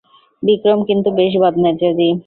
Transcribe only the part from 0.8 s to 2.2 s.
কিন্তু বেশ বদমেজাজী।